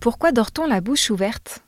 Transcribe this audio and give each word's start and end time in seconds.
Pourquoi 0.00 0.32
dort-on 0.32 0.66
la 0.66 0.80
bouche 0.80 1.10
ouverte? 1.10 1.58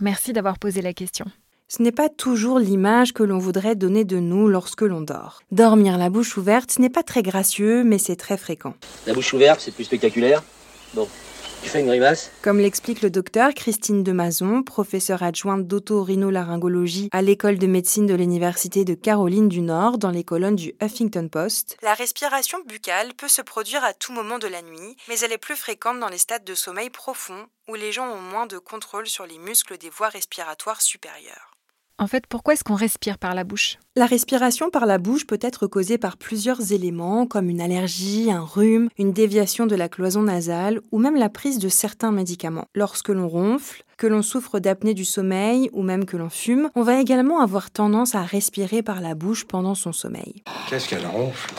Merci 0.00 0.32
d'avoir 0.32 0.58
posé 0.58 0.80
la 0.80 0.94
question. 0.94 1.26
Ce 1.68 1.82
n'est 1.82 1.92
pas 1.92 2.08
toujours 2.08 2.58
l'image 2.58 3.12
que 3.12 3.22
l'on 3.22 3.36
voudrait 3.36 3.74
donner 3.74 4.06
de 4.06 4.18
nous 4.18 4.48
lorsque 4.48 4.80
l'on 4.80 5.02
dort. 5.02 5.42
Dormir 5.50 5.98
la 5.98 6.08
bouche 6.08 6.38
ouverte, 6.38 6.72
ce 6.72 6.80
n'est 6.80 6.88
pas 6.88 7.02
très 7.02 7.22
gracieux, 7.22 7.84
mais 7.84 7.98
c'est 7.98 8.16
très 8.16 8.38
fréquent. 8.38 8.72
La 9.06 9.12
bouche 9.12 9.34
ouverte, 9.34 9.60
c'est 9.60 9.72
plus 9.72 9.84
spectaculaire. 9.84 10.42
Bon, 10.94 11.06
tu 11.62 11.68
fais 11.68 11.80
une 11.80 11.86
grimace 11.86 12.30
Comme 12.42 12.58
l'explique 12.58 13.02
le 13.02 13.10
docteur 13.10 13.52
Christine 13.54 14.02
Demazon, 14.02 14.62
professeure 14.62 15.22
adjointe 15.22 15.66
d'auto-rhinolaryngologie 15.66 17.08
à 17.12 17.22
l'école 17.22 17.58
de 17.58 17.66
médecine 17.66 18.06
de 18.06 18.14
l'Université 18.14 18.84
de 18.84 18.94
Caroline 18.94 19.48
du 19.48 19.60
Nord, 19.60 19.98
dans 19.98 20.10
les 20.10 20.24
colonnes 20.24 20.56
du 20.56 20.74
Huffington 20.80 21.28
Post, 21.28 21.76
la 21.82 21.94
respiration 21.94 22.58
buccale 22.66 23.14
peut 23.14 23.28
se 23.28 23.42
produire 23.42 23.84
à 23.84 23.94
tout 23.94 24.12
moment 24.12 24.38
de 24.38 24.48
la 24.48 24.62
nuit, 24.62 24.96
mais 25.08 25.18
elle 25.20 25.32
est 25.32 25.38
plus 25.38 25.56
fréquente 25.56 26.00
dans 26.00 26.08
les 26.08 26.18
stades 26.18 26.44
de 26.44 26.54
sommeil 26.54 26.90
profond 26.90 27.46
où 27.68 27.74
les 27.74 27.92
gens 27.92 28.08
ont 28.08 28.20
moins 28.20 28.46
de 28.46 28.58
contrôle 28.58 29.06
sur 29.06 29.26
les 29.26 29.38
muscles 29.38 29.78
des 29.78 29.90
voies 29.90 30.08
respiratoires 30.08 30.80
supérieures. 30.80 31.57
En 32.00 32.06
fait, 32.06 32.28
pourquoi 32.28 32.54
est-ce 32.54 32.62
qu'on 32.62 32.76
respire 32.76 33.18
par 33.18 33.34
la 33.34 33.42
bouche? 33.42 33.76
La 33.96 34.06
respiration 34.06 34.70
par 34.70 34.86
la 34.86 34.98
bouche 34.98 35.26
peut 35.26 35.38
être 35.40 35.66
causée 35.66 35.98
par 35.98 36.16
plusieurs 36.16 36.72
éléments 36.72 37.26
comme 37.26 37.50
une 37.50 37.60
allergie, 37.60 38.30
un 38.30 38.40
rhume, 38.40 38.88
une 38.98 39.12
déviation 39.12 39.66
de 39.66 39.74
la 39.74 39.88
cloison 39.88 40.22
nasale 40.22 40.80
ou 40.92 41.00
même 41.00 41.16
la 41.16 41.28
prise 41.28 41.58
de 41.58 41.68
certains 41.68 42.12
médicaments. 42.12 42.66
Lorsque 42.76 43.08
l'on 43.08 43.26
ronfle, 43.26 43.82
que 43.96 44.06
l'on 44.06 44.22
souffre 44.22 44.60
d'apnée 44.60 44.94
du 44.94 45.04
sommeil 45.04 45.70
ou 45.72 45.82
même 45.82 46.04
que 46.04 46.16
l'on 46.16 46.30
fume, 46.30 46.70
on 46.76 46.82
va 46.82 47.00
également 47.00 47.40
avoir 47.40 47.72
tendance 47.72 48.14
à 48.14 48.22
respirer 48.22 48.84
par 48.84 49.00
la 49.00 49.16
bouche 49.16 49.44
pendant 49.44 49.74
son 49.74 49.92
sommeil. 49.92 50.44
Qu'est-ce 50.70 50.88
qu'elle 50.88 51.04
ronfle? 51.04 51.52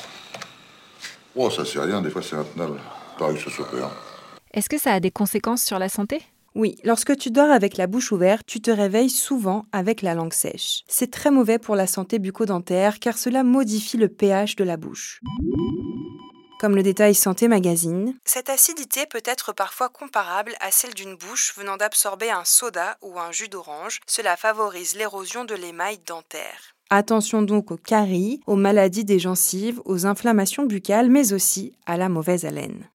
Oh, 1.36 1.50
ça 1.50 1.66
c'est 1.66 1.80
rien, 1.80 2.02
des 2.02 2.10
fois 2.10 2.22
c'est 2.22 2.38
intenable. 2.38 2.80
Pareil 3.18 3.36
que 3.36 3.44
ce 3.44 3.50
soit 3.50 3.70
peur. 3.70 3.92
Est-ce 4.54 4.70
que 4.70 4.78
ça 4.78 4.94
a 4.94 5.00
des 5.02 5.12
conséquences 5.12 5.64
sur 5.64 5.80
la 5.80 5.90
santé? 5.90 6.22
Oui, 6.56 6.78
lorsque 6.84 7.16
tu 7.18 7.32
dors 7.32 7.52
avec 7.52 7.78
la 7.78 7.88
bouche 7.88 8.12
ouverte, 8.12 8.46
tu 8.46 8.62
te 8.62 8.72
réveilles 8.72 9.10
souvent 9.10 9.66
avec 9.72 10.02
la 10.02 10.16
langue 10.16 10.34
sèche. 10.34 10.84
C'est 10.88 11.12
très 11.12 11.32
mauvais 11.32 11.60
pour 11.60 11.76
la 11.76 11.88
santé 11.88 12.20
bucco-dentaire 12.20 13.00
car 13.00 13.18
cela 13.18 13.44
modifie 13.44 13.98
le 13.98 14.10
pH 14.10 14.56
de 14.56 14.64
la 14.64 14.78
bouche. 14.78 15.22
Comme 16.60 16.76
le 16.76 16.84
détail 16.84 17.16
Santé 17.16 17.48
Magazine, 17.48 18.16
cette 18.26 18.50
acidité 18.50 19.06
peut 19.06 19.22
être 19.24 19.54
parfois 19.54 19.88
comparable 19.88 20.56
à 20.60 20.72
celle 20.72 20.94
d'une 20.94 21.16
bouche 21.16 21.54
venant 21.56 21.78
d'absorber 21.78 22.32
un 22.32 22.44
soda 22.44 22.98
ou 23.02 23.18
un 23.18 23.32
jus 23.32 23.48
d'orange. 23.48 24.02
Cela 24.08 24.36
favorise 24.36 24.96
l'érosion 24.96 25.46
de 25.46 25.56
l'émail 25.56 26.00
dentaire. 26.06 26.76
Attention 26.90 27.44
donc 27.44 27.72
aux 27.72 27.78
caries, 27.78 28.42
aux 28.46 28.58
maladies 28.58 29.06
des 29.06 29.20
gencives, 29.20 29.80
aux 29.86 30.06
inflammations 30.06 30.66
buccales, 30.66 31.08
mais 31.08 31.32
aussi 31.32 31.72
à 31.86 31.96
la 31.96 32.10
mauvaise 32.10 32.44
haleine. 32.44 32.90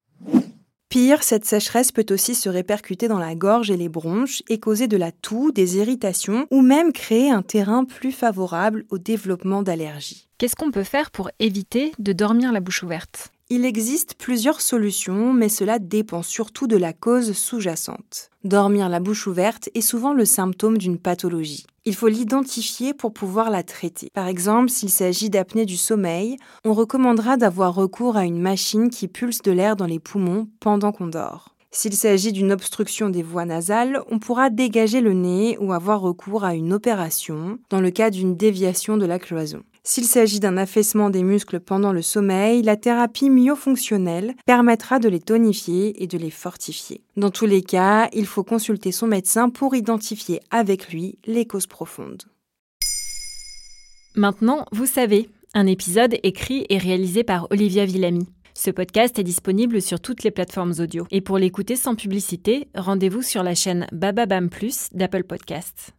Pire, 0.95 1.23
cette 1.23 1.43
sécheresse 1.43 1.91
peut 1.91 2.05
aussi 2.09 2.35
se 2.35 2.47
répercuter 2.47 3.09
dans 3.09 3.19
la 3.19 3.35
gorge 3.35 3.69
et 3.69 3.75
les 3.75 3.89
bronches 3.89 4.41
et 4.47 4.61
causer 4.61 4.87
de 4.87 4.95
la 4.95 5.11
toux, 5.11 5.51
des 5.51 5.75
irritations 5.75 6.47
ou 6.51 6.61
même 6.61 6.93
créer 6.93 7.29
un 7.29 7.41
terrain 7.41 7.83
plus 7.83 8.13
favorable 8.13 8.85
au 8.89 8.97
développement 8.97 9.61
d'allergies. 9.61 10.29
Qu'est-ce 10.37 10.55
qu'on 10.55 10.71
peut 10.71 10.85
faire 10.85 11.11
pour 11.11 11.29
éviter 11.39 11.91
de 11.99 12.13
dormir 12.13 12.53
la 12.53 12.61
bouche 12.61 12.81
ouverte? 12.81 13.33
Il 13.49 13.63
existe 13.63 14.15
plusieurs 14.15 14.59
solutions, 14.59 15.31
mais 15.31 15.49
cela 15.49 15.77
dépend 15.77 16.23
surtout 16.23 16.65
de 16.65 16.77
la 16.77 16.93
cause 16.93 17.33
sous-jacente. 17.33 18.31
Dormir 18.43 18.89
la 18.89 18.99
bouche 18.99 19.27
ouverte 19.27 19.69
est 19.75 19.81
souvent 19.81 20.13
le 20.13 20.25
symptôme 20.25 20.79
d'une 20.79 20.97
pathologie. 20.97 21.65
Il 21.85 21.93
faut 21.93 22.07
l'identifier 22.07 22.95
pour 22.95 23.13
pouvoir 23.13 23.51
la 23.51 23.61
traiter. 23.61 24.09
Par 24.13 24.27
exemple, 24.27 24.69
s'il 24.69 24.89
s'agit 24.89 25.29
d'apnée 25.29 25.65
du 25.65 25.77
sommeil, 25.77 26.37
on 26.63 26.73
recommandera 26.73 27.37
d'avoir 27.37 27.75
recours 27.75 28.17
à 28.17 28.25
une 28.25 28.41
machine 28.41 28.89
qui 28.89 29.07
pulse 29.07 29.43
de 29.43 29.51
l'air 29.51 29.75
dans 29.75 29.85
les 29.85 29.99
poumons 29.99 30.47
pendant 30.59 30.91
qu'on 30.91 31.07
dort. 31.07 31.55
S'il 31.69 31.93
s'agit 31.93 32.31
d'une 32.31 32.53
obstruction 32.53 33.09
des 33.09 33.21
voies 33.21 33.45
nasales, 33.45 34.01
on 34.09 34.17
pourra 34.17 34.49
dégager 34.49 35.01
le 35.01 35.13
nez 35.13 35.57
ou 35.59 35.73
avoir 35.73 36.01
recours 36.01 36.45
à 36.45 36.55
une 36.55 36.73
opération 36.73 37.59
dans 37.69 37.81
le 37.81 37.91
cas 37.91 38.09
d'une 38.09 38.35
déviation 38.35 38.97
de 38.97 39.05
la 39.05 39.19
cloison. 39.19 39.61
S'il 39.87 40.05
s'agit 40.05 40.39
d'un 40.39 40.57
affaissement 40.57 41.11
des 41.11 41.21
muscles 41.21 41.59
pendant 41.59 41.93
le 41.93 42.01
sommeil, 42.01 42.63
la 42.63 42.75
thérapie 42.75 43.29
myofonctionnelle 43.29 44.33
permettra 44.47 44.97
de 44.97 45.07
les 45.07 45.19
tonifier 45.19 46.01
et 46.01 46.07
de 46.07 46.17
les 46.17 46.31
fortifier. 46.31 47.03
Dans 47.17 47.29
tous 47.29 47.45
les 47.45 47.61
cas, 47.61 48.09
il 48.11 48.25
faut 48.25 48.43
consulter 48.43 48.91
son 48.91 49.05
médecin 49.05 49.51
pour 49.51 49.75
identifier 49.75 50.41
avec 50.49 50.89
lui 50.89 51.19
les 51.27 51.45
causes 51.45 51.67
profondes. 51.67 52.23
Maintenant, 54.15 54.65
vous 54.71 54.87
savez, 54.87 55.29
un 55.53 55.67
épisode 55.67 56.17
écrit 56.23 56.65
et 56.69 56.79
réalisé 56.79 57.23
par 57.23 57.45
Olivia 57.51 57.85
Villamy. 57.85 58.27
Ce 58.55 58.71
podcast 58.71 59.19
est 59.19 59.23
disponible 59.23 59.83
sur 59.83 59.99
toutes 59.99 60.23
les 60.23 60.31
plateformes 60.31 60.73
audio. 60.79 61.05
Et 61.11 61.21
pour 61.21 61.37
l'écouter 61.37 61.75
sans 61.75 61.93
publicité, 61.93 62.69
rendez-vous 62.73 63.21
sur 63.21 63.43
la 63.43 63.53
chaîne 63.53 63.85
Bababam 63.91 64.49
Plus 64.49 64.87
d'Apple 64.93 65.25
Podcasts. 65.25 65.94